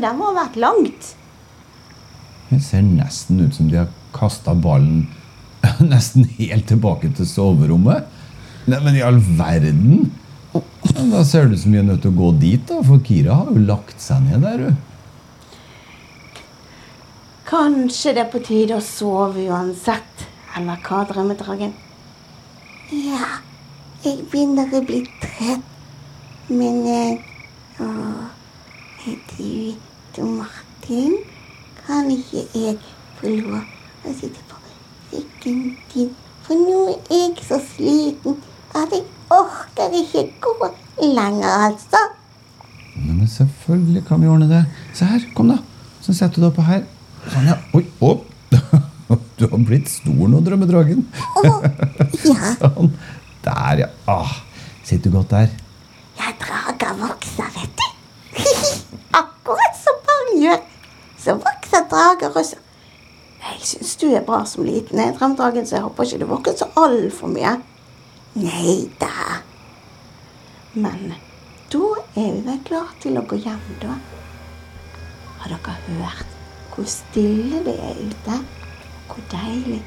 Det 0.02 0.12
må 0.16 0.30
ha 0.30 0.36
vært 0.44 0.58
langt. 0.60 1.12
Det 2.48 2.60
ser 2.64 2.84
nesten 2.86 3.42
ut 3.44 3.54
som 3.56 3.68
de 3.68 3.80
har 3.82 3.90
kasta 4.16 4.54
ballen 4.56 5.06
nesten 5.92 6.28
helt 6.38 6.68
tilbake 6.70 7.10
til 7.18 7.28
soverommet. 7.28 8.06
Nei, 8.68 8.80
men 8.84 8.96
i 8.98 9.04
all 9.04 9.20
verden! 9.20 10.10
Da 10.52 11.20
ser 11.28 11.46
det 11.48 11.58
ut 11.58 11.62
som 11.62 11.74
vi 11.74 11.80
er 11.80 11.86
nødt 11.86 12.00
til 12.04 12.12
å 12.14 12.18
gå 12.18 12.28
dit, 12.40 12.62
da, 12.68 12.80
for 12.84 13.02
Kira 13.04 13.36
har 13.42 13.50
jo 13.52 13.64
lagt 13.68 14.00
seg 14.02 14.24
ned 14.24 14.44
der. 14.46 14.68
hun. 14.68 14.78
Kanskje 17.48 18.12
det 18.16 18.24
er 18.26 18.32
på 18.32 18.40
tide 18.44 18.76
å 18.76 18.84
sove 18.84 19.46
uansett. 19.48 20.24
Eller 20.56 20.80
hva, 20.84 21.04
drømmedragen? 21.08 21.72
Ja, 22.92 23.38
jeg 24.04 24.24
begynner 24.32 24.72
å 24.74 24.82
bli 24.84 25.02
trett. 25.22 25.64
Men 26.48 26.80
eh, 26.88 27.18
Jeg 29.04 29.18
du, 29.36 29.87
du 30.18 30.24
Martin, 30.26 31.14
kan 31.86 32.08
ikke 32.10 32.44
jeg 32.54 32.76
få 33.18 33.30
lov 33.30 33.58
å 34.08 34.14
sitte 34.18 34.42
på 34.50 34.58
ryggen 35.12 35.60
din? 35.92 36.10
For 36.46 36.58
nå 36.58 36.78
er 36.90 37.20
jeg 37.20 37.44
så 37.46 37.58
sliten 37.62 38.38
at 38.76 38.92
jeg 38.94 39.04
orker 39.32 39.94
ikke 40.00 40.24
gå 40.42 40.70
lenger, 41.02 41.48
altså. 41.68 42.00
Nei, 42.98 43.14
men 43.14 43.28
selvfølgelig 43.30 44.02
kan 44.08 44.22
vi 44.22 44.30
ordne 44.32 44.48
det. 44.50 44.64
Se 44.96 45.06
her, 45.06 45.22
kom 45.36 45.52
da. 45.52 45.60
Så 46.02 46.16
setter 46.16 46.40
du 46.40 46.46
deg 46.46 46.50
oppå 46.50 46.66
her. 46.66 46.82
Sånn, 47.28 47.46
ja. 47.52 47.58
Oi, 47.76 47.84
opp. 48.00 48.26
Du 49.38 49.46
har 49.46 49.60
blitt 49.64 49.88
stor 49.88 50.26
nå, 50.28 50.40
drømmedragen. 50.44 51.04
Ja, 51.46 51.52
Sånn. 52.58 52.90
Der, 53.46 53.84
ja. 53.84 53.88
Ah, 54.10 54.34
sitter 54.82 55.08
du 55.08 55.20
godt 55.20 55.30
der? 55.32 55.54
jeg 56.18 56.34
drager 56.42 56.94
vokser, 56.98 57.46
vet 57.54 57.70
du. 57.77 57.77
Akkurat 60.38 60.62
som 61.18 61.40
vokser 61.42 61.88
drager 61.90 62.30
og 62.36 62.44
så 62.46 62.56
Jeg 63.38 63.60
syns 63.66 63.96
du 63.96 64.06
er 64.14 64.22
bra 64.26 64.44
som 64.46 64.64
liten, 64.66 64.98
jeg, 64.98 65.14
drømmedragen, 65.18 65.66
så 65.66 65.76
jeg 65.76 65.82
håper 65.82 66.04
ikke 66.04 66.18
du 66.18 66.26
vokser 66.26 66.56
så 66.58 66.66
altfor 66.76 67.30
mye. 67.30 67.52
Nei 68.34 68.90
da. 69.00 69.38
Men 70.74 71.14
da 71.72 71.84
er 72.18 72.32
vi 72.34 72.42
vel 72.48 72.58
klare 72.66 72.98
til 73.02 73.18
å 73.18 73.22
gå 73.30 73.38
hjem, 73.38 73.62
da. 73.82 73.94
Har 75.38 75.54
dere 75.54 75.76
hørt 75.86 76.34
hvor 76.74 76.86
stille 76.90 77.62
det 77.66 77.76
er 77.82 77.98
ute? 77.98 78.36
Hvor 79.08 79.22
deilig 79.32 79.80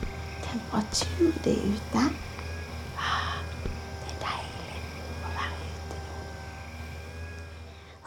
temperatur 0.48 1.32
det 1.44 1.54
er 1.58 1.76
ute? 1.76 2.04
Ah, 3.00 3.36
Det 4.04 4.16
er 4.16 4.20
deilig 4.24 4.82
å 5.22 5.36
være 5.36 5.70
ute 5.76 5.96
nå. 6.08 6.18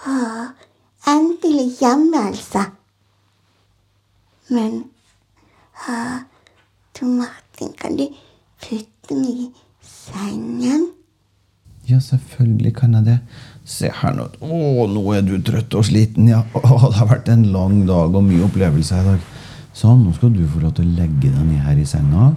Ah, 0.08 0.46
endelig 1.08 1.68
hjemme, 1.80 2.28
Elsa. 2.30 2.64
Men 4.50 4.84
ah, 5.88 6.20
du 6.96 7.06
Martin, 7.06 7.72
kan 7.80 7.96
du 7.96 8.08
putte 8.60 9.16
meg 9.16 9.40
i 9.44 9.48
sengen? 9.84 10.90
Ja, 11.88 11.98
selvfølgelig 12.00 12.74
kan 12.76 12.94
jeg 12.96 13.04
det. 13.08 13.18
Se 13.68 13.90
her 13.92 14.14
nå. 14.16 14.28
Å, 14.40 14.86
nå 14.88 15.04
er 15.16 15.24
du 15.26 15.36
trøtt 15.44 15.74
og 15.76 15.84
sliten, 15.88 16.28
ja. 16.32 16.42
Å, 16.56 16.64
det 16.88 16.98
har 17.00 17.10
vært 17.10 17.28
en 17.32 17.44
lang 17.52 17.82
dag 17.88 18.14
og 18.14 18.24
mye 18.24 18.44
opplevelser 18.46 19.02
i 19.02 19.08
dag. 19.12 19.30
Sånn, 19.74 20.04
nå 20.04 20.14
skal 20.16 20.32
du 20.32 20.44
få 20.48 20.62
lov 20.62 20.76
til 20.78 20.86
å 20.86 20.96
legge 21.00 21.28
deg 21.28 21.40
ned 21.44 21.64
her 21.66 21.80
i 21.80 21.86
senga. 21.88 22.32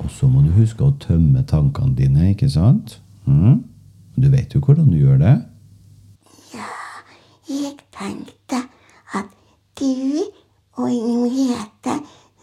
Og 0.00 0.08
så 0.12 0.28
må 0.28 0.42
du 0.44 0.50
huske 0.56 0.84
å 0.84 0.96
tømme 1.00 1.44
tankene 1.48 1.96
dine, 1.96 2.32
ikke 2.32 2.48
sant? 2.52 2.98
Mm? 3.28 3.60
Du 4.20 4.28
vet 4.32 4.52
jo 4.56 4.62
hvordan 4.64 4.88
du 4.90 4.98
gjør 4.98 5.20
det. 5.20 5.36
Tenkte 8.00 8.62
at 9.12 9.28
du 9.76 10.22
og 10.80 10.88
Henriette 10.88 11.98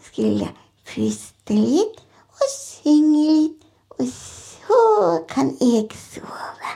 skulle 0.06 0.46
puste 0.86 1.56
litt 1.56 1.98
og 2.38 2.52
synge 2.52 3.24
litt, 3.26 3.64
og 3.98 4.06
så 4.06 4.82
kan 5.30 5.50
jeg 5.58 5.88
sove. 5.98 6.74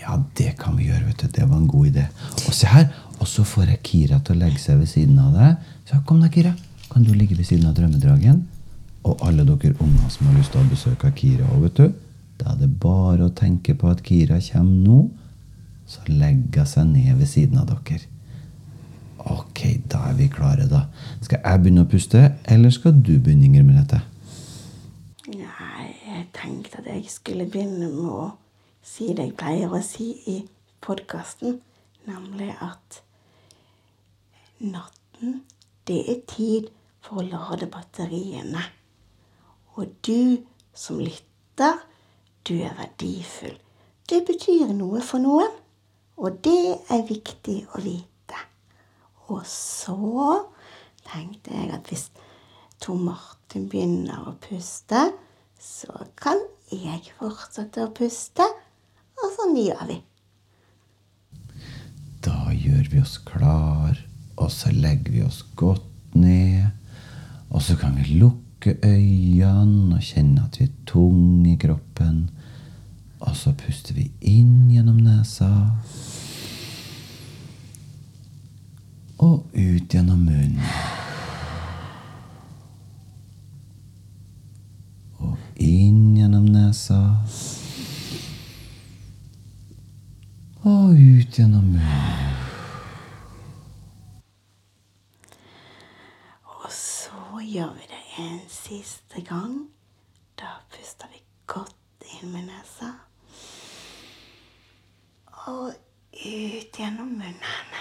Ja, 0.00 0.18
det 0.36 0.56
kan 0.58 0.74
vi 0.76 0.88
gjøre, 0.88 1.06
vet 1.06 1.22
du. 1.22 1.28
Det 1.30 1.46
var 1.46 1.56
en 1.56 1.70
god 1.70 1.86
idé. 1.92 2.08
Og 2.48 2.54
se 2.54 2.66
her, 2.66 2.88
og 3.20 3.28
så 3.30 3.44
får 3.46 3.70
jeg 3.70 3.82
Kira 3.86 4.18
til 4.24 4.34
å 4.34 4.42
legge 4.42 4.58
seg 4.60 4.82
ved 4.82 4.90
siden 4.90 5.20
av 5.22 5.36
deg. 5.38 5.70
Så 5.88 6.02
kom 6.08 6.20
da, 6.20 6.32
Kira. 6.34 6.52
Kan 6.90 7.06
du 7.06 7.14
ligge 7.14 7.38
ved 7.38 7.46
siden 7.46 7.68
av 7.70 7.76
drømmedragen? 7.78 8.42
Og 9.04 9.22
alle 9.22 9.46
dere 9.46 9.76
unger 9.78 10.10
som 10.10 10.26
har 10.28 10.38
lyst 10.40 10.52
til 10.52 10.64
å 10.64 10.70
besøke 10.72 11.12
Kira 11.16 11.46
òg, 11.54 11.68
vet 11.68 11.78
du. 11.78 12.00
Da 12.40 12.52
er 12.52 12.64
det 12.64 12.72
bare 12.82 13.28
å 13.28 13.34
tenke 13.36 13.76
på 13.78 13.88
at 13.92 14.02
Kira 14.02 14.40
kommer 14.50 14.88
nå. 14.88 14.98
Så 15.86 16.00
legger 16.08 16.64
hun 16.64 16.70
seg 16.70 16.90
ned 16.90 17.18
ved 17.20 17.30
siden 17.30 17.60
av 17.60 17.70
dere. 17.70 18.04
Ok, 19.24 19.60
da 19.88 20.02
er 20.10 20.16
vi 20.18 20.28
klare, 20.28 20.66
da. 20.68 20.84
Skal 21.24 21.40
jeg 21.40 21.60
begynne 21.62 21.84
å 21.86 21.88
puste, 21.88 22.24
eller 22.50 22.72
skal 22.74 22.92
du 22.98 23.14
begynne, 23.16 23.46
Ingrid 23.48 23.64
Merete? 23.64 24.02
Nei, 25.30 25.86
jeg 26.04 26.26
tenkte 26.36 26.82
at 26.82 26.90
jeg 26.92 27.06
skulle 27.08 27.46
begynne 27.48 27.88
med 27.88 28.10
å 28.10 28.26
si 28.84 29.14
det 29.16 29.30
jeg 29.30 29.36
pleier 29.40 29.72
å 29.72 29.80
si 29.84 30.10
i 30.28 30.36
podkasten, 30.84 31.56
nemlig 32.04 32.50
at 32.60 33.00
natten, 34.60 35.40
det 35.88 36.02
er 36.12 36.20
tid 36.28 36.68
for 37.04 37.22
å 37.22 37.28
lade 37.28 37.70
batteriene. 37.72 38.60
Og 39.80 39.88
du 40.04 40.44
som 40.76 41.00
lytter, 41.00 41.80
du 42.44 42.58
er 42.60 42.76
verdifull. 42.76 43.56
Det 44.04 44.20
betyr 44.28 44.76
noe 44.76 45.00
for 45.00 45.22
noen, 45.24 45.52
og 46.16 46.40
det 46.44 46.76
er 46.92 47.06
viktig 47.08 47.56
å 47.74 47.82
vite. 47.82 48.40
Og 49.32 49.42
så 49.48 49.96
tenkte 51.06 51.54
jeg 51.54 51.72
at 51.74 51.88
hvis 51.90 52.08
Tom 52.82 53.06
Martin 53.08 53.68
begynner 53.72 54.28
å 54.28 54.36
puste, 54.44 55.08
så 55.60 56.04
kan 56.20 56.40
jeg 56.70 57.14
fortsette 57.18 57.86
å 57.86 57.92
puste. 57.94 58.46
Og 59.14 59.32
sånn 59.36 59.56
gjør 59.58 59.86
vi. 59.88 59.98
Da 62.24 62.52
gjør 62.52 62.88
vi 62.92 63.02
oss 63.02 63.18
klar, 63.24 63.98
og 64.36 64.50
så 64.52 64.72
legger 64.72 65.12
vi 65.12 65.24
oss 65.24 65.42
godt 65.58 66.16
ned. 66.16 66.70
Og 67.50 67.62
så 67.62 67.76
kan 67.80 67.96
vi 67.98 68.18
lukke 68.20 68.76
øynene 68.82 69.98
og 69.98 70.04
kjenne 70.04 70.46
at 70.46 70.58
vi 70.60 70.68
er 70.68 70.78
tunge 70.88 71.52
i 71.52 71.58
kroppen. 71.60 72.26
Og 73.24 73.36
så 73.36 73.52
puster 73.56 73.94
vi 73.96 74.10
inn 74.20 74.70
gjennom 74.70 74.98
nesa. 75.00 75.48
Og 79.18 79.46
ut 79.54 79.94
gjennom 79.94 80.18
munnen. 80.26 80.60
Og 85.24 85.38
inn 85.56 86.16
gjennom 86.18 86.50
nesa. 86.52 87.00
Og 90.64 90.92
ut 90.92 91.38
gjennom 91.38 91.64
munnen. 91.64 92.36
Og 96.44 96.68
så 96.72 97.40
gjør 97.40 97.72
vi 97.78 97.88
det 97.88 98.04
en 98.26 98.44
siste 98.48 99.24
gang. 99.28 99.58
Da 100.40 100.58
puster 100.72 101.08
vi 101.12 101.24
godt 101.46 102.08
inn 102.18 102.32
med 102.32 102.48
nesa. 102.52 102.92
Og 105.46 105.68
ut 106.14 106.78
gjennom 106.78 107.08
munnen. 107.18 107.74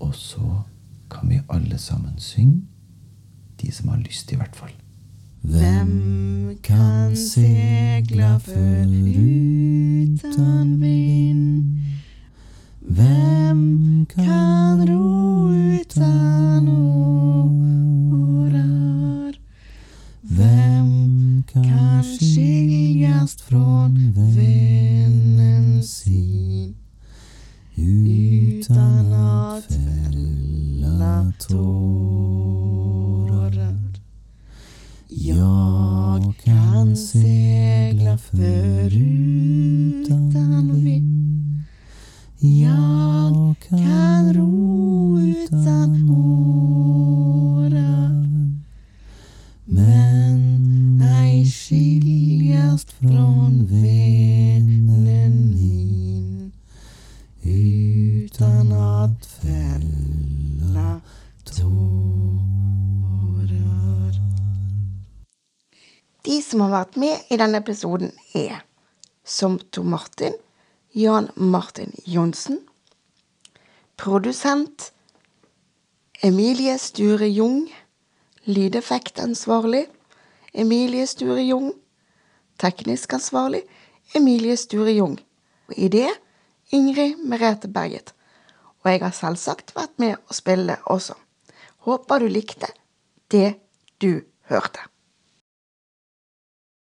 Og 0.00 0.14
så 0.14 0.62
kan 1.10 1.28
vi 1.30 1.38
alle 1.48 1.69
sammen 1.80 2.18
syng. 2.18 2.68
De 3.60 3.72
som 3.72 3.88
har 3.88 3.98
lyst, 3.98 4.32
i 4.32 4.36
hvert 4.36 4.56
fall. 4.56 4.72
Hvem 5.42 6.58
kan 6.62 7.16
segla 7.16 8.36
foruten 8.38 9.24
vind? 10.80 11.80
Hvem 12.80 13.19
har 66.70 66.84
vært 66.84 66.98
med 67.00 67.30
i 67.30 67.38
denne 67.40 67.60
episoden, 67.60 68.12
er 68.34 68.62
som 69.24 69.58
Tor 69.70 69.86
Martin, 69.86 70.34
Jan 70.96 71.28
Martin 71.36 71.92
Johnsen, 72.06 72.62
produsent 74.00 74.90
Emilie 76.22 76.78
Sture 76.78 77.28
Jung, 77.28 77.68
lydeffektansvarlig 78.44 79.86
Emilie 80.52 81.06
Sture 81.06 81.42
Jung, 81.42 81.72
teknisk 82.58 83.14
ansvarlig 83.14 83.62
Emilie 84.14 84.56
Sture 84.56 84.92
Jung, 84.92 85.18
i 85.76 85.88
det 85.88 86.10
Ingrid 86.74 87.22
Merete 87.22 87.68
Berget. 87.68 88.14
Og 88.82 88.90
jeg 88.90 89.02
har 89.04 89.14
selvsagt 89.14 89.74
vært 89.76 89.94
med 90.02 90.16
å 90.26 90.36
spille 90.36 90.80
også. 90.90 91.14
Håper 91.86 92.20
du 92.20 92.32
likte 92.32 92.72
det 93.30 93.60
du 94.02 94.24
hørte. 94.50 94.89